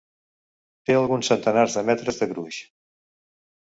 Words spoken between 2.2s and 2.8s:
de gruix.